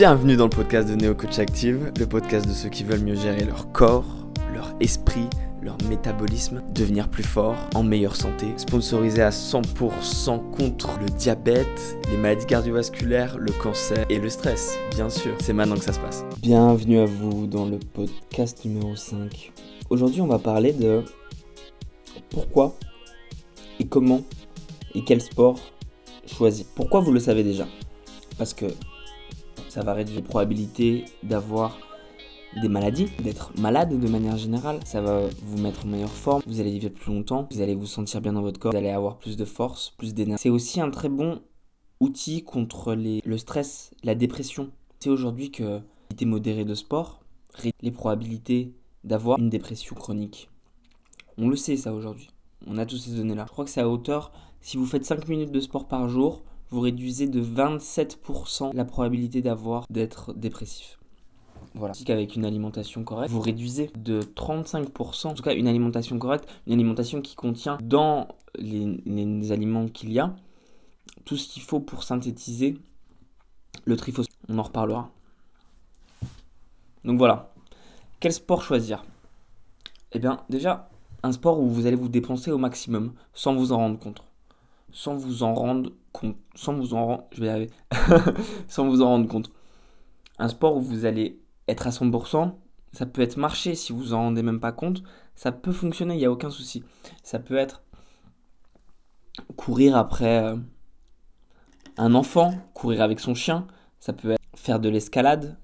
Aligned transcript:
Bienvenue 0.00 0.34
dans 0.34 0.44
le 0.44 0.50
podcast 0.50 0.88
de 0.88 0.94
Neo 0.94 1.14
Coach 1.14 1.38
Active, 1.38 1.92
le 1.98 2.06
podcast 2.06 2.48
de 2.48 2.54
ceux 2.54 2.70
qui 2.70 2.84
veulent 2.84 3.02
mieux 3.02 3.16
gérer 3.16 3.44
leur 3.44 3.70
corps, 3.70 4.06
leur 4.50 4.74
esprit, 4.80 5.28
leur 5.60 5.76
métabolisme, 5.90 6.62
devenir 6.72 7.10
plus 7.10 7.22
fort, 7.22 7.54
en 7.74 7.82
meilleure 7.82 8.16
santé, 8.16 8.46
sponsorisé 8.56 9.20
à 9.20 9.28
100% 9.28 10.52
contre 10.52 10.98
le 11.00 11.10
diabète, 11.18 11.98
les 12.10 12.16
maladies 12.16 12.46
cardiovasculaires, 12.46 13.36
le 13.36 13.52
cancer 13.52 14.06
et 14.08 14.18
le 14.18 14.30
stress, 14.30 14.78
bien 14.92 15.10
sûr. 15.10 15.34
C'est 15.38 15.52
maintenant 15.52 15.76
que 15.76 15.84
ça 15.84 15.92
se 15.92 16.00
passe. 16.00 16.24
Bienvenue 16.40 17.00
à 17.00 17.04
vous 17.04 17.46
dans 17.46 17.66
le 17.66 17.78
podcast 17.78 18.64
numéro 18.64 18.96
5. 18.96 19.52
Aujourd'hui, 19.90 20.22
on 20.22 20.26
va 20.26 20.38
parler 20.38 20.72
de 20.72 21.02
pourquoi 22.30 22.74
et 23.78 23.86
comment 23.86 24.22
et 24.94 25.04
quel 25.04 25.20
sport 25.20 25.60
choisir. 26.26 26.64
Pourquoi 26.74 27.00
vous 27.00 27.12
le 27.12 27.20
savez 27.20 27.44
déjà? 27.44 27.66
Parce 28.38 28.54
que 28.54 28.64
ça 29.70 29.82
va 29.82 29.94
réduire 29.94 30.16
les 30.16 30.22
probabilités 30.22 31.04
d'avoir 31.22 31.78
des 32.60 32.68
maladies, 32.68 33.06
d'être 33.22 33.52
malade 33.56 33.98
de 33.98 34.08
manière 34.08 34.36
générale. 34.36 34.80
Ça 34.84 35.00
va 35.00 35.22
vous 35.44 35.58
mettre 35.58 35.86
en 35.86 35.88
meilleure 35.88 36.10
forme, 36.10 36.42
vous 36.46 36.60
allez 36.60 36.76
vivre 36.76 36.92
plus 36.92 37.12
longtemps, 37.12 37.46
vous 37.52 37.60
allez 37.60 37.76
vous 37.76 37.86
sentir 37.86 38.20
bien 38.20 38.32
dans 38.32 38.42
votre 38.42 38.58
corps, 38.58 38.72
vous 38.72 38.78
allez 38.78 38.90
avoir 38.90 39.18
plus 39.18 39.36
de 39.36 39.44
force, 39.44 39.90
plus 39.96 40.12
d'énergie. 40.12 40.42
C'est 40.42 40.50
aussi 40.50 40.80
un 40.80 40.90
très 40.90 41.08
bon 41.08 41.40
outil 42.00 42.42
contre 42.42 42.94
le 42.94 43.38
stress, 43.38 43.92
la 44.02 44.16
dépression. 44.16 44.70
C'est 44.98 45.10
aujourd'hui 45.10 45.52
que 45.52 45.62
l'activité 45.62 46.24
modérée 46.26 46.64
de 46.64 46.74
sport 46.74 47.20
réduit 47.54 47.72
les 47.82 47.92
probabilités 47.92 48.74
d'avoir 49.04 49.38
une 49.38 49.50
dépression 49.50 49.94
chronique. 49.94 50.50
On 51.38 51.48
le 51.48 51.56
sait 51.56 51.76
ça 51.76 51.94
aujourd'hui. 51.94 52.28
On 52.66 52.76
a 52.76 52.84
tous 52.84 52.98
ces 52.98 53.12
données-là. 53.12 53.44
Je 53.46 53.52
crois 53.52 53.64
que 53.64 53.70
c'est 53.70 53.80
à 53.80 53.88
hauteur, 53.88 54.32
si 54.60 54.76
vous 54.76 54.84
faites 54.84 55.04
5 55.04 55.28
minutes 55.28 55.52
de 55.52 55.60
sport 55.60 55.86
par 55.86 56.08
jour, 56.08 56.42
vous 56.70 56.80
réduisez 56.80 57.26
de 57.26 57.42
27% 57.42 58.74
la 58.74 58.84
probabilité 58.84 59.42
d'avoir 59.42 59.84
d'être 59.90 60.32
dépressif. 60.32 60.98
Voilà. 61.74 61.94
Qu'avec 62.04 62.34
une 62.34 62.44
alimentation 62.44 63.04
correcte, 63.04 63.30
vous 63.30 63.40
réduisez 63.40 63.90
de 63.96 64.20
35%, 64.20 65.28
en 65.28 65.34
tout 65.34 65.42
cas 65.42 65.54
une 65.54 65.68
alimentation 65.68 66.18
correcte, 66.18 66.48
une 66.66 66.72
alimentation 66.72 67.20
qui 67.20 67.36
contient 67.36 67.78
dans 67.82 68.28
les, 68.56 69.52
aliments 69.52 69.86
qu'il 69.86 70.12
y 70.12 70.18
a 70.18 70.34
tout 71.24 71.36
ce 71.36 71.48
qu'il 71.48 71.62
faut 71.62 71.80
pour 71.80 72.02
synthétiser 72.02 72.78
le 73.84 73.96
tryphosphate. 73.96 74.36
On 74.48 74.58
en 74.58 74.62
reparlera. 74.62 75.10
Donc 77.04 77.18
voilà. 77.18 77.52
Quel 78.18 78.32
sport 78.32 78.62
choisir? 78.62 79.04
Eh 80.12 80.18
bien, 80.18 80.40
déjà, 80.50 80.90
un 81.22 81.32
sport 81.32 81.60
où 81.60 81.68
vous 81.68 81.86
allez 81.86 81.96
vous 81.96 82.08
dépenser 82.08 82.50
au 82.50 82.58
maximum 82.58 83.12
sans 83.32 83.54
vous 83.54 83.72
en 83.72 83.76
rendre 83.76 83.98
compte 83.98 84.24
sans 84.92 85.16
vous 85.16 85.42
en 85.42 85.54
rendre 85.54 85.92
compte. 86.12 86.36
Sans 86.54 86.74
vous 86.74 86.94
en 86.94 87.06
rendre. 87.06 87.24
Sans 88.68 88.88
vous 88.88 89.02
en 89.02 89.08
rendre 89.08 89.28
compte. 89.28 89.50
Un 90.38 90.48
sport 90.48 90.76
où 90.76 90.80
vous 90.80 91.04
allez 91.04 91.40
être 91.68 91.86
à 91.86 91.90
100%, 91.90 92.52
ça 92.92 93.06
peut 93.06 93.22
être 93.22 93.36
marcher 93.36 93.74
si 93.74 93.92
vous 93.92 94.14
en 94.14 94.22
rendez 94.22 94.42
même 94.42 94.60
pas 94.60 94.72
compte. 94.72 95.02
Ça 95.34 95.52
peut 95.52 95.72
fonctionner, 95.72 96.14
il 96.14 96.18
n'y 96.18 96.24
a 96.24 96.32
aucun 96.32 96.50
souci. 96.50 96.82
Ça 97.22 97.38
peut 97.38 97.56
être 97.56 97.82
courir 99.56 99.96
après 99.96 100.42
euh, 100.44 100.56
un 101.96 102.14
enfant, 102.14 102.54
courir 102.74 103.02
avec 103.02 103.20
son 103.20 103.34
chien. 103.34 103.66
Ça 104.00 104.12
peut 104.12 104.32
être 104.32 104.40
faire 104.56 104.80
de 104.80 104.88
l'escalade, 104.88 105.56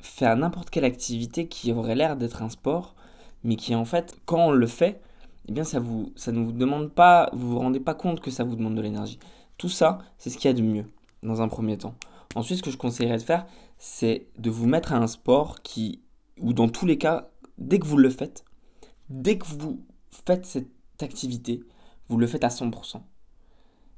faire 0.00 0.36
n'importe 0.36 0.70
quelle 0.70 0.84
activité 0.84 1.48
qui 1.48 1.72
aurait 1.72 1.94
l'air 1.94 2.16
d'être 2.16 2.42
un 2.42 2.50
sport, 2.50 2.94
mais 3.44 3.56
qui 3.56 3.74
en 3.74 3.84
fait, 3.84 4.16
quand 4.26 4.48
on 4.48 4.50
le 4.52 4.66
fait, 4.66 5.00
eh 5.48 5.52
bien 5.52 5.64
ça, 5.64 5.80
vous, 5.80 6.12
ça 6.16 6.32
ne 6.32 6.44
vous 6.44 6.52
demande 6.52 6.92
pas, 6.92 7.30
vous 7.32 7.50
vous 7.50 7.58
rendez 7.58 7.80
pas 7.80 7.94
compte 7.94 8.20
que 8.20 8.30
ça 8.30 8.44
vous 8.44 8.56
demande 8.56 8.76
de 8.76 8.82
l'énergie. 8.82 9.18
Tout 9.58 9.68
ça, 9.68 9.98
c'est 10.18 10.30
ce 10.30 10.38
qu'il 10.38 10.50
y 10.50 10.54
a 10.54 10.56
de 10.56 10.62
mieux 10.62 10.86
dans 11.22 11.42
un 11.42 11.48
premier 11.48 11.78
temps. 11.78 11.94
Ensuite, 12.34 12.58
ce 12.58 12.62
que 12.62 12.70
je 12.70 12.78
conseillerais 12.78 13.18
de 13.18 13.22
faire, 13.22 13.46
c'est 13.78 14.28
de 14.38 14.50
vous 14.50 14.66
mettre 14.66 14.92
à 14.92 14.96
un 14.96 15.06
sport 15.06 15.62
qui, 15.62 16.00
ou 16.40 16.52
dans 16.52 16.68
tous 16.68 16.86
les 16.86 16.98
cas, 16.98 17.30
dès 17.58 17.78
que 17.78 17.86
vous 17.86 17.98
le 17.98 18.10
faites, 18.10 18.44
dès 19.10 19.38
que 19.38 19.46
vous 19.46 19.84
faites 20.10 20.46
cette 20.46 20.68
activité, 21.00 21.62
vous 22.08 22.16
le 22.16 22.26
faites 22.26 22.44
à 22.44 22.48
100%. 22.48 23.00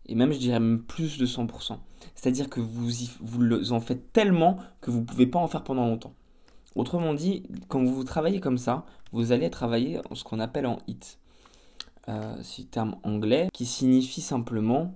Et 0.06 0.14
même, 0.14 0.32
je 0.32 0.38
dirais 0.38 0.60
même 0.60 0.82
plus 0.82 1.18
de 1.18 1.26
100%. 1.26 1.78
C'est-à-dire 2.14 2.50
que 2.50 2.60
vous, 2.60 2.90
vous 3.20 3.72
en 3.72 3.80
faites 3.80 4.12
tellement 4.12 4.58
que 4.80 4.90
vous 4.90 5.00
ne 5.00 5.04
pouvez 5.04 5.26
pas 5.26 5.38
en 5.38 5.48
faire 5.48 5.64
pendant 5.64 5.86
longtemps. 5.86 6.14
Autrement 6.74 7.14
dit, 7.14 7.44
quand 7.68 7.84
vous 7.84 8.04
travaillez 8.04 8.40
comme 8.40 8.58
ça, 8.58 8.84
vous 9.12 9.32
allez 9.32 9.48
travailler 9.48 10.00
ce 10.12 10.24
qu'on 10.24 10.40
appelle 10.40 10.66
en 10.66 10.78
HIT. 10.88 11.18
Euh, 12.08 12.36
c'est 12.42 12.70
terme 12.70 12.96
anglais, 13.02 13.48
qui 13.52 13.66
signifie 13.66 14.20
simplement 14.20 14.94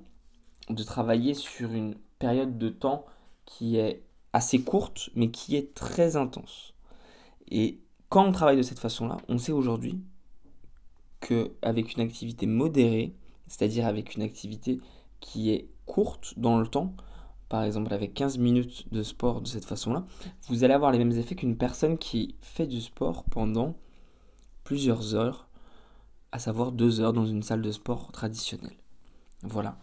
de 0.69 0.83
travailler 0.83 1.35
sur 1.35 1.73
une 1.73 1.95
période 2.19 2.59
de 2.59 2.69
temps 2.69 3.07
qui 3.47 3.77
est 3.77 4.03
assez 4.33 4.63
courte, 4.63 5.11
mais 5.15 5.31
qui 5.31 5.57
est 5.57 5.75
très 5.75 6.17
intense. 6.17 6.75
Et 7.51 7.81
quand 8.11 8.27
on 8.27 8.33
travaille 8.33 8.57
de 8.57 8.63
cette 8.63 8.79
façon-là, 8.79 9.17
on 9.29 9.39
sait 9.39 9.53
aujourd'hui 9.53 10.01
qu'avec 11.21 11.95
une 11.95 12.03
activité 12.03 12.47
modérée, 12.47 13.15
c'est-à-dire 13.47 13.87
avec 13.87 14.15
une 14.15 14.23
activité 14.23 14.81
qui 15.21 15.51
est 15.51 15.69
courte 15.87 16.35
dans 16.37 16.61
le 16.61 16.67
temps, 16.67 16.95
par 17.49 17.65
exemple 17.65 17.95
avec 17.95 18.13
15 18.13 18.39
minutes 18.39 18.93
de 18.93 19.03
sport 19.03 19.41
de 19.41 19.49
cette 19.49 19.65
façon-là, 19.65 20.05
vous 20.49 20.65
allez 20.65 20.75
avoir 20.75 20.93
les 20.93 20.99
mêmes 20.99 21.13
effets 21.13 21.35
qu'une 21.35 21.57
personne 21.57 21.97
qui 21.97 22.35
fait 22.43 22.67
du 22.67 22.81
sport 22.81 23.25
pendant 23.25 23.75
plusieurs 24.65 25.15
heures 25.15 25.48
à 26.33 26.39
savoir 26.39 26.73
deux 26.73 27.01
heures 27.01 27.13
dans 27.13 27.27
une 27.27 27.43
salle 27.43 27.63
de 27.63 27.73
sport 27.73 28.13
traditionnelle. 28.13 28.77
Voilà. 29.43 29.79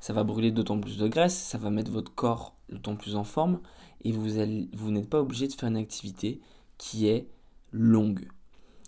Ça 0.00 0.12
va 0.12 0.24
brûler 0.24 0.50
d'autant 0.50 0.80
plus 0.80 0.96
de 0.96 1.08
graisse, 1.08 1.36
ça 1.36 1.58
va 1.58 1.68
mettre 1.68 1.90
votre 1.90 2.14
corps 2.14 2.54
d'autant 2.70 2.96
plus 2.96 3.16
en 3.16 3.24
forme, 3.24 3.60
et 4.02 4.12
vous, 4.12 4.28
vous 4.72 4.90
n'êtes 4.90 5.10
pas 5.10 5.20
obligé 5.20 5.46
de 5.46 5.52
faire 5.52 5.68
une 5.68 5.76
activité 5.76 6.40
qui 6.78 7.06
est 7.06 7.28
longue. 7.70 8.28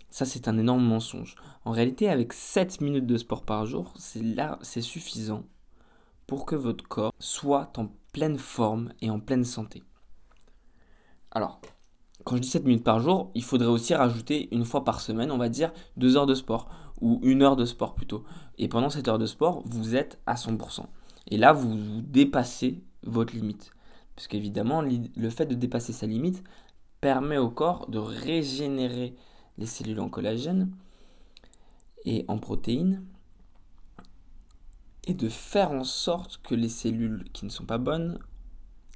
Ça, 0.09 0.25
c'est 0.25 0.47
un 0.47 0.57
énorme 0.57 0.83
mensonge. 0.83 1.35
En 1.65 1.71
réalité, 1.71 2.09
avec 2.09 2.33
7 2.33 2.81
minutes 2.81 3.05
de 3.05 3.17
sport 3.17 3.43
par 3.43 3.65
jour, 3.65 3.93
c'est 3.97 4.23
c'est 4.61 4.81
suffisant 4.81 5.43
pour 6.27 6.45
que 6.45 6.55
votre 6.55 6.87
corps 6.87 7.13
soit 7.19 7.77
en 7.77 7.89
pleine 8.11 8.37
forme 8.37 8.93
et 9.01 9.09
en 9.09 9.19
pleine 9.19 9.43
santé. 9.43 9.83
Alors, 11.31 11.61
quand 12.23 12.35
je 12.35 12.41
dis 12.41 12.47
7 12.47 12.63
minutes 12.63 12.83
par 12.83 12.99
jour, 12.99 13.31
il 13.35 13.43
faudrait 13.43 13.67
aussi 13.67 13.93
rajouter 13.95 14.53
une 14.53 14.65
fois 14.65 14.83
par 14.83 15.01
semaine, 15.01 15.31
on 15.31 15.37
va 15.37 15.49
dire, 15.49 15.73
2 15.97 16.15
heures 16.15 16.27
de 16.27 16.35
sport 16.35 16.69
ou 17.03 17.19
une 17.21 17.43
heure 17.43 17.57
de 17.57 17.65
sport 17.65 17.95
plutôt. 17.95 18.23
Et 18.57 18.69
pendant 18.69 18.89
cette 18.89 19.09
heure 19.09 19.19
de 19.19 19.25
sport, 19.25 19.61
vous 19.65 19.95
êtes 19.95 20.19
à 20.25 20.35
100%. 20.35 20.85
Et 21.27 21.37
là, 21.37 21.51
vous, 21.51 22.01
dépassez 22.01 22.81
votre 23.03 23.35
limite. 23.35 23.71
Parce 24.15 24.27
qu'évidemment, 24.27 24.81
le 24.81 25.29
fait 25.29 25.45
de 25.45 25.53
dépasser 25.53 25.91
sa 25.91 26.07
limite 26.07 26.43
permet 27.01 27.37
au 27.37 27.49
corps 27.49 27.89
de 27.89 27.97
régénérer 27.97 29.15
les 29.57 29.65
cellules 29.65 29.99
en 29.99 30.07
collagène 30.07 30.71
et 32.05 32.23
en 32.29 32.37
protéines 32.37 33.03
et 35.05 35.13
de 35.13 35.27
faire 35.27 35.71
en 35.71 35.83
sorte 35.83 36.39
que 36.41 36.55
les 36.55 36.69
cellules 36.69 37.25
qui 37.33 37.43
ne 37.43 37.49
sont 37.49 37.65
pas 37.65 37.77
bonnes 37.77 38.17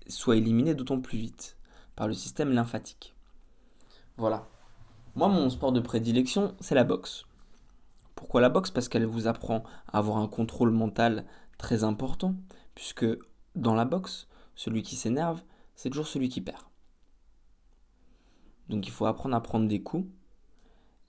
soient 0.07 0.37
éliminées 0.37 0.75
d'autant 0.75 1.01
plus 1.01 1.17
vite 1.17 1.57
par 1.97 2.07
le 2.07 2.13
système 2.13 2.53
lymphatique. 2.53 3.13
Voilà. 4.15 4.47
Moi, 5.15 5.27
mon 5.27 5.49
sport 5.49 5.73
de 5.73 5.81
prédilection, 5.81 6.55
c'est 6.61 6.75
la 6.75 6.85
boxe. 6.85 7.25
Pourquoi 8.27 8.41
la 8.41 8.49
boxe? 8.49 8.71
Parce 8.71 8.89
qu'elle 8.89 9.05
vous 9.05 9.27
apprend 9.27 9.63
à 9.87 9.99
avoir 9.99 10.17
un 10.17 10.27
contrôle 10.27 10.71
mental 10.71 11.23
très 11.57 11.85
important, 11.85 12.35
puisque 12.75 13.05
dans 13.55 13.73
la 13.73 13.85
boxe, 13.85 14.27
celui 14.53 14.83
qui 14.83 14.97
s'énerve, 14.97 15.41
c'est 15.77 15.89
toujours 15.89 16.09
celui 16.09 16.27
qui 16.27 16.41
perd. 16.41 16.61
Donc 18.67 18.85
il 18.85 18.91
faut 18.91 19.05
apprendre 19.05 19.33
à 19.33 19.39
prendre 19.39 19.69
des 19.69 19.81
coups 19.81 20.09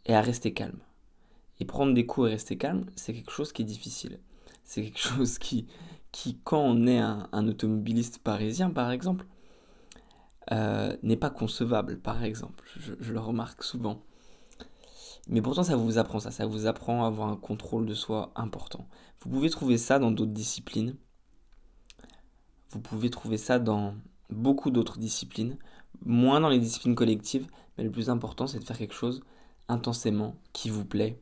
et 0.07 0.15
à 0.15 0.21
rester 0.21 0.55
calme. 0.55 0.79
Et 1.59 1.65
prendre 1.65 1.93
des 1.93 2.07
coups 2.07 2.29
et 2.29 2.31
rester 2.31 2.57
calme, 2.57 2.87
c'est 2.95 3.13
quelque 3.13 3.33
chose 3.33 3.51
qui 3.51 3.63
est 3.63 3.65
difficile. 3.65 4.21
C'est 4.63 4.85
quelque 4.85 5.01
chose 5.01 5.39
qui, 5.39 5.67
quand 6.45 6.61
on 6.61 6.87
est 6.87 7.01
un, 7.01 7.49
automobiliste 7.49 8.21
parisien, 8.21 8.71
par 8.71 8.93
exemple, 8.93 9.27
euh, 10.53 10.97
n'est 11.03 11.17
pas 11.17 11.31
concevable, 11.31 11.99
par 11.99 12.23
exemple. 12.23 12.63
je, 12.77 13.13
le 13.13 13.19
remarque 13.19 13.65
souvent. 13.65 14.05
Mais 15.29 15.43
pourtant, 15.43 15.63
ça 15.63 15.77
vous 15.77 15.99
apprend 15.99 16.21
ça. 16.21 16.31
Ça 16.31 16.47
vous 16.47 16.67
apprend 16.67 17.05
à 17.05 17.07
avoir 17.07 17.29
un 17.29 17.37
contrôle 17.37 17.87
de 17.87 17.95
soi 17.95 18.33
important. 18.35 18.89
Vous 19.21 19.29
pouvez 19.29 19.51
trouver 19.51 19.77
ça 19.77 19.99
dans 19.99 20.11
d'autres 20.11 20.33
disciplines. 20.33 20.97
Vous 22.71 22.81
pouvez 22.81 23.11
trouver 23.11 23.37
ça 23.37 23.59
dans 23.59 23.95
beaucoup 24.31 24.71
d'autres 24.71 24.99
disciplines. 24.99 25.59
Moins 26.05 26.41
dans 26.41 26.49
les 26.49 26.59
disciplines 26.59 26.95
collectives. 26.95 27.47
Mais 27.77 27.85
le 27.85 27.91
plus 27.91 28.09
important, 28.09 28.47
c'est 28.47 28.59
de 28.59 28.65
faire 28.65 28.79
quelque 28.79 28.95
chose 28.95 29.23
intensément 29.69 30.37
qui 30.53 30.71
vous 30.71 30.85
plaît. 30.85 31.21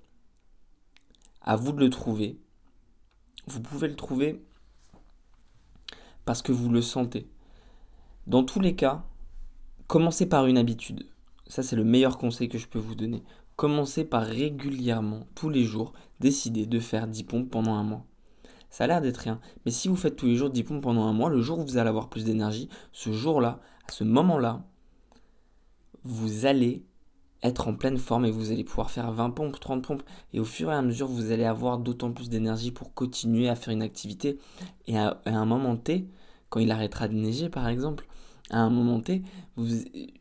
À 1.42 1.56
vous 1.56 1.72
de 1.72 1.80
le 1.80 1.90
trouver. 1.90 2.38
Vous 3.48 3.60
pouvez 3.60 3.88
le 3.88 3.96
trouver 3.96 4.44
parce 6.24 6.42
que 6.42 6.52
vous 6.52 6.68
le 6.68 6.82
sentez. 6.82 7.28
Dans 8.26 8.44
tous 8.44 8.60
les 8.60 8.74
cas, 8.74 9.04
commencez 9.86 10.26
par 10.26 10.46
une 10.46 10.58
habitude. 10.58 11.06
Ça, 11.46 11.62
c'est 11.62 11.76
le 11.76 11.84
meilleur 11.84 12.18
conseil 12.18 12.48
que 12.48 12.58
je 12.58 12.66
peux 12.66 12.80
vous 12.80 12.96
donner. 12.96 13.22
Commencez 13.56 14.04
par 14.04 14.22
régulièrement, 14.22 15.26
tous 15.34 15.48
les 15.48 15.64
jours, 15.64 15.92
décider 16.20 16.66
de 16.66 16.78
faire 16.78 17.06
10 17.06 17.24
pompes 17.24 17.50
pendant 17.50 17.74
un 17.74 17.82
mois. 17.82 18.04
Ça 18.68 18.84
a 18.84 18.86
l'air 18.86 19.00
d'être 19.00 19.18
rien, 19.18 19.40
mais 19.64 19.70
si 19.70 19.88
vous 19.88 19.96
faites 19.96 20.16
tous 20.16 20.26
les 20.26 20.36
jours 20.36 20.50
10 20.50 20.62
pompes 20.64 20.82
pendant 20.82 21.04
un 21.04 21.12
mois, 21.12 21.30
le 21.30 21.40
jour 21.40 21.58
où 21.58 21.62
vous 21.62 21.78
allez 21.78 21.88
avoir 21.88 22.08
plus 22.08 22.24
d'énergie, 22.24 22.68
ce 22.92 23.12
jour-là, 23.12 23.60
à 23.88 23.92
ce 23.92 24.04
moment-là, 24.04 24.64
vous 26.04 26.44
allez 26.44 26.84
être 27.42 27.68
en 27.68 27.74
pleine 27.74 27.98
forme 27.98 28.24
et 28.24 28.30
vous 28.30 28.52
allez 28.52 28.64
pouvoir 28.64 28.90
faire 28.90 29.10
20 29.12 29.30
pompes, 29.30 29.58
30 29.58 29.82
pompes. 29.82 30.02
Et 30.32 30.40
au 30.40 30.44
fur 30.44 30.70
et 30.70 30.74
à 30.74 30.82
mesure, 30.82 31.08
vous 31.08 31.30
allez 31.30 31.44
avoir 31.44 31.78
d'autant 31.78 32.12
plus 32.12 32.28
d'énergie 32.28 32.70
pour 32.70 32.94
continuer 32.94 33.48
à 33.48 33.54
faire 33.54 33.72
une 33.72 33.82
activité. 33.82 34.38
Et 34.86 34.98
à, 34.98 35.20
un 35.24 35.44
moment 35.44 35.76
T, 35.76 36.08
quand 36.48 36.60
il 36.60 36.70
arrêtera 36.70 37.08
de 37.08 37.14
neiger 37.14 37.48
par 37.48 37.68
exemple, 37.68 38.06
à 38.50 38.60
un 38.60 38.70
moment 38.70 39.00
T, 39.00 39.22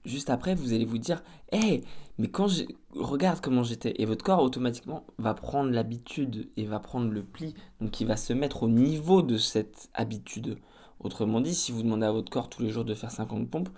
juste 0.05 0.29
après, 0.29 0.55
vous 0.55 0.73
allez 0.73 0.85
vous 0.85 0.97
dire 0.97 1.23
Hé, 1.51 1.83
mais 2.17 2.29
quand 2.29 2.47
je 2.47 2.63
regarde 2.95 3.41
comment 3.41 3.63
j'étais. 3.63 3.93
Et 4.01 4.05
votre 4.05 4.23
corps 4.23 4.41
automatiquement 4.41 5.05
va 5.17 5.33
prendre 5.33 5.71
l'habitude 5.71 6.49
et 6.57 6.65
va 6.65 6.79
prendre 6.79 7.11
le 7.11 7.23
pli. 7.23 7.53
Donc 7.81 7.99
il 7.99 8.07
va 8.07 8.17
se 8.17 8.33
mettre 8.33 8.63
au 8.63 8.69
niveau 8.69 9.21
de 9.21 9.37
cette 9.37 9.89
habitude. 9.93 10.57
Autrement 10.99 11.41
dit, 11.41 11.53
si 11.53 11.71
vous 11.71 11.83
demandez 11.83 12.05
à 12.05 12.11
votre 12.11 12.31
corps 12.31 12.49
tous 12.49 12.61
les 12.61 12.69
jours 12.69 12.85
de 12.85 12.93
faire 12.93 13.11
50 13.11 13.49
pompes, 13.49 13.69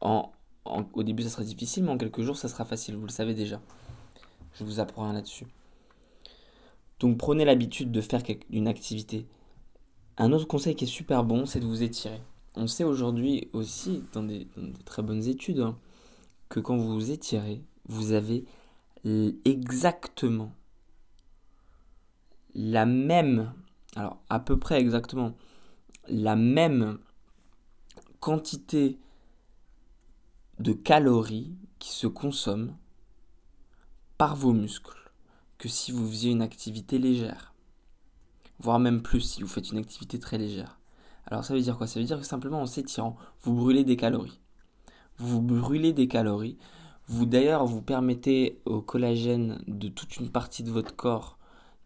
en, 0.00 0.32
au 0.64 1.02
début 1.02 1.22
ça 1.22 1.30
sera 1.30 1.44
difficile, 1.44 1.84
mais 1.84 1.90
en 1.90 1.98
quelques 1.98 2.22
jours 2.22 2.36
ça 2.36 2.48
sera 2.48 2.64
facile, 2.64 2.96
vous 2.96 3.06
le 3.06 3.12
savez 3.12 3.34
déjà. 3.34 3.60
Je 4.54 4.64
vous 4.64 4.80
apprends 4.80 5.10
là-dessus. 5.12 5.46
Donc 6.98 7.16
prenez 7.18 7.44
l'habitude 7.44 7.92
de 7.92 8.00
faire 8.00 8.22
une 8.50 8.68
activité. 8.68 9.26
Un 10.18 10.32
autre 10.32 10.46
conseil 10.46 10.74
qui 10.74 10.84
est 10.84 10.88
super 10.88 11.24
bon, 11.24 11.46
c'est 11.46 11.60
de 11.60 11.66
vous 11.66 11.82
étirer. 11.82 12.20
On 12.54 12.66
sait 12.66 12.84
aujourd'hui 12.84 13.48
aussi, 13.52 14.02
dans 14.12 14.22
des, 14.22 14.48
très 14.84 15.02
bonnes 15.02 15.26
études, 15.26 15.60
hein, 15.60 15.78
que 16.48 16.60
quand 16.60 16.76
vous 16.76 16.94
vous 16.94 17.10
étirez, 17.10 17.62
vous 17.86 18.12
avez 18.12 18.44
exactement 19.44 20.52
la 22.54 22.86
même, 22.86 23.52
alors 23.94 24.20
à 24.28 24.40
peu 24.40 24.58
près 24.58 24.80
exactement, 24.80 25.34
la 26.08 26.36
même 26.36 26.98
quantité 28.18 28.98
de 30.58 30.72
calories 30.72 31.54
qui 31.78 31.90
se 31.90 32.06
consomment 32.06 32.76
par 34.18 34.36
vos 34.36 34.52
muscles 34.52 35.12
que 35.56 35.68
si 35.68 35.92
vous 35.92 36.08
faisiez 36.08 36.32
une 36.32 36.42
activité 36.42 36.98
légère. 36.98 37.54
Voire 38.58 38.78
même 38.78 39.02
plus 39.02 39.20
si 39.20 39.42
vous 39.42 39.48
faites 39.48 39.70
une 39.70 39.78
activité 39.78 40.18
très 40.18 40.36
légère. 40.36 40.79
Alors 41.30 41.44
ça 41.44 41.54
veut 41.54 41.60
dire 41.60 41.78
quoi? 41.78 41.86
Ça 41.86 42.00
veut 42.00 42.06
dire 42.06 42.18
que 42.18 42.26
simplement 42.26 42.60
en 42.60 42.66
s'étirant, 42.66 43.16
vous 43.42 43.54
brûlez 43.54 43.84
des 43.84 43.96
calories. 43.96 44.40
Vous 45.18 45.40
brûlez 45.40 45.92
des 45.92 46.08
calories. 46.08 46.58
Vous 47.06 47.26
d'ailleurs 47.26 47.66
vous 47.66 47.82
permettez 47.82 48.60
au 48.64 48.80
collagène 48.80 49.62
de 49.66 49.88
toute 49.88 50.16
une 50.16 50.30
partie 50.30 50.62
de 50.62 50.70
votre 50.70 50.94
corps 50.94 51.38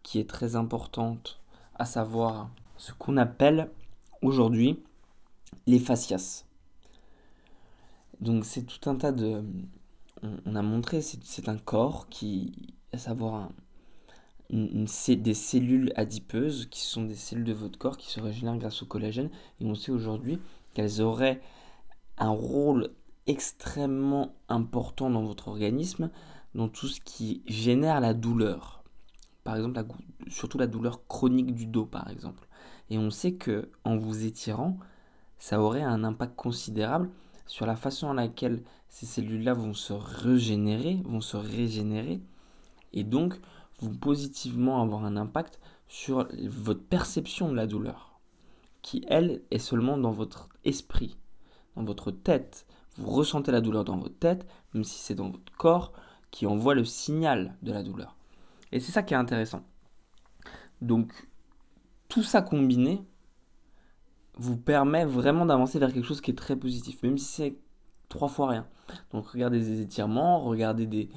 qui 0.02 0.19
est 0.19 0.29
très 0.29 0.55
importante, 0.55 1.41
à 1.75 1.85
savoir 1.85 2.50
ce 2.76 2.93
qu'on 2.93 3.17
appelle 3.17 3.70
aujourd'hui 4.23 4.79
les 5.67 5.79
fascias. 5.79 6.44
Donc 8.20 8.44
c'est 8.44 8.62
tout 8.62 8.88
un 8.88 8.97
tas 8.97 9.12
de... 9.12 9.43
On, 10.47 10.56
a 10.56 10.62
montré, 10.62 11.02
c'est 11.02 11.49
un 11.50 11.58
corps 11.58 12.08
qui, 12.08 12.75
à 12.93 12.99
savoir 12.99 13.50
des 14.55 15.35
cellules 15.35 15.93
adipeuses, 15.97 16.67
qui 16.71 16.81
sont 16.81 17.03
des 17.03 17.15
cellules 17.15 17.45
de 17.45 17.53
votre 17.53 17.79
corps 17.79 17.97
qui 17.97 18.11
se 18.11 18.21
régénèrent 18.21 18.56
grâce 18.56 18.83
au 18.83 18.87
collagène. 18.87 19.31
Et 19.61 19.65
on 19.65 19.75
sait 19.75 19.93
aujourd'hui 19.93 20.39
qu'elles 20.75 21.01
auraient 21.01 21.41
un 22.19 22.31
rôle 22.31 22.91
extrêmement 23.27 24.35
important 24.49 25.11
dans 25.11 25.25
votre 25.25 25.49
organisme, 25.49 26.11
dans 26.55 26.69
tout 26.69 26.87
ce 26.87 27.01
qui 27.01 27.43
génère 27.47 28.01
la 28.01 28.15
douleur. 28.15 28.85
Par 29.43 29.56
exemple, 29.56 29.83
surtout 30.29 30.59
la 30.59 30.67
douleur 30.67 31.07
chronique 31.07 31.55
du 31.55 31.67
dos, 31.67 31.85
par 31.85 32.09
exemple. 32.11 32.47
Et 32.91 32.99
on 32.99 33.11
sait 33.11 33.35
que 33.35 33.71
en 33.85 33.97
vous 33.97 34.25
étirant, 34.25 34.79
ça 35.39 35.61
aurait 35.61 35.83
un 35.83 36.05
impact 36.05 36.37
considérable 36.37 37.11
sur 37.47 37.67
la 37.67 37.77
façon 37.77 38.11
à 38.11 38.15
laquelle 38.15 38.62
ces 38.89 39.07
cellules-là 39.07 39.53
vont 39.53 39.75
se 39.75 39.93
régénérer, 39.93 41.03
vont 41.05 41.21
se 41.21 41.37
régénérer, 41.37 42.21
et 42.93 43.05
donc 43.05 43.41
vont 43.81 43.94
positivement 43.94 44.81
avoir 44.82 45.05
un 45.05 45.17
impact 45.17 45.61
sur 45.88 46.29
votre 46.49 46.82
perception 46.82 47.49
de 47.49 47.55
la 47.55 47.67
douleur, 47.67 48.19
qui 48.82 49.05
elle 49.09 49.43
est 49.50 49.59
seulement 49.59 49.99
dans 49.99 50.12
votre 50.12 50.49
esprit, 50.65 51.17
dans 51.76 51.85
votre 51.85 52.11
tête. 52.11 52.67
Vous 52.97 53.11
ressentez 53.11 53.53
la 53.53 53.61
douleur 53.61 53.85
dans 53.85 53.99
votre 53.99 54.19
tête, 54.19 54.47
même 54.73 54.85
si 54.85 54.99
c'est 54.99 55.15
dans 55.15 55.31
votre 55.31 55.53
corps 55.56 55.93
qui 56.31 56.47
envoie 56.47 56.75
le 56.75 56.85
signal 56.85 57.56
de 57.62 57.73
la 57.73 57.82
douleur. 57.82 58.17
Et 58.73 58.81
c'est 58.81 58.93
ça 58.93 59.03
qui 59.03 59.15
est 59.15 59.17
intéressant. 59.17 59.62
Donc, 60.81 61.29
tout 62.09 62.23
ça 62.23 62.43
combiné, 62.43 63.05
vous 64.37 64.56
permet 64.56 65.05
vraiment 65.05 65.47
d'avancer 65.47 65.79
vers 65.79 65.93
quelque 65.93 66.06
chose 66.06 66.21
qui 66.21 66.31
est 66.31 66.38
très 66.38 66.56
positif, 66.56 67.03
même 67.03 67.19
si 67.19 67.26
c'est 67.26 67.56
trois 68.09 68.29
fois 68.29 68.49
rien. 68.49 68.67
Donc 69.12 69.26
regardez 69.29 69.61
des 69.61 69.81
étirements, 69.81 70.41
regardez 70.41 70.87
des... 70.87 71.09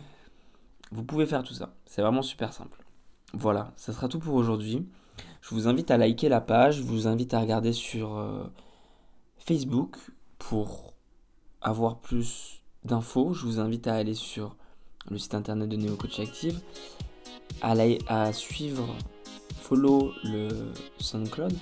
Vous 0.92 1.04
pouvez 1.04 1.26
faire 1.26 1.44
tout 1.44 1.54
ça. 1.54 1.74
C'est 1.86 2.02
vraiment 2.02 2.22
super 2.22 2.54
simple. 2.54 2.84
Voilà, 3.34 3.74
ça 3.76 3.94
sera 3.94 4.08
tout 4.08 4.20
pour 4.20 4.36
aujourd'hui. 4.36 4.88
Je 5.42 5.50
vous 5.54 5.68
invite 5.68 5.92
à 5.92 5.98
liker 5.98 6.30
la 6.30 6.42
page, 6.42 6.78
je 6.78 6.84
vous 6.84 7.08
invite 7.08 7.34
à 7.34 7.40
regarder 7.40 7.74
sur 7.74 8.18
euh, 8.18 8.44
Facebook 9.38 9.98
pour 10.38 10.94
avoir 11.62 12.00
plus 12.00 12.62
d'infos. 12.84 13.34
Je 13.34 13.46
vous 13.46 13.60
invite 13.60 13.88
à 13.88 13.96
aller 13.96 14.14
sur 14.14 14.56
le 15.10 15.18
site 15.18 15.36
internet 15.36 15.70
de 15.70 15.76
Neo 15.76 15.96
Coach 15.96 16.20
Active, 16.20 16.60
à, 17.62 17.74
à 18.08 18.34
suivre, 18.34 18.96
follow 19.62 20.12
le 20.24 20.50
SoundCloud 21.00 21.54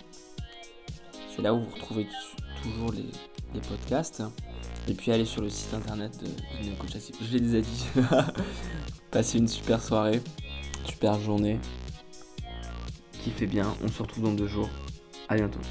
c'est 1.36 1.42
là 1.42 1.54
où 1.54 1.60
vous 1.60 1.76
retrouvez 1.76 2.08
toujours 2.64 2.92
les, 2.92 3.62
podcasts. 3.62 4.24
Et 4.88 4.94
puis 4.94 5.12
allez 5.12 5.26
sur 5.26 5.42
le 5.42 5.50
site 5.50 5.74
internet 5.74 6.18
de, 6.20 6.70
de 6.70 6.76
Coach 6.76 6.92
Je 7.22 7.34
l'ai 7.34 7.40
déjà 7.40 7.62
dit. 7.62 7.86
Passez 9.16 9.38
une 9.38 9.48
super 9.48 9.82
soirée, 9.82 10.22
super 10.84 11.18
journée. 11.22 11.58
Kiffez 13.24 13.48
bien. 13.48 13.74
On 13.82 13.88
se 13.88 14.04
retrouve 14.04 14.26
dans 14.26 14.34
deux 14.34 14.48
jours. 14.48 14.68
À 15.30 15.36
bientôt. 15.36 15.62